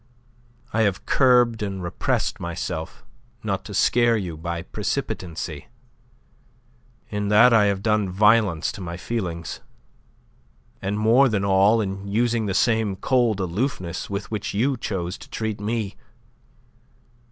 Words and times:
I 0.73 0.81
have 0.81 1.05
curbed 1.05 1.61
and 1.61 1.83
repressed 1.83 2.39
myself 2.39 3.05
not 3.43 3.63
to 3.65 3.73
scare 3.75 4.17
you 4.17 4.35
by 4.35 4.63
precipitancy. 4.63 5.67
In 7.11 7.27
that 7.27 7.53
I 7.53 7.65
have 7.65 7.83
done 7.83 8.09
violence 8.09 8.71
to 8.71 8.81
my 8.81 8.97
feelings, 8.97 9.59
and 10.81 10.97
more 10.97 11.29
than 11.29 11.45
all 11.45 11.81
in 11.81 12.07
using 12.07 12.47
the 12.47 12.55
same 12.55 12.95
cold 12.95 13.39
aloofness 13.39 14.09
with 14.09 14.31
which 14.31 14.55
you 14.55 14.75
chose 14.75 15.19
to 15.19 15.29
treat 15.29 15.59
me. 15.59 15.95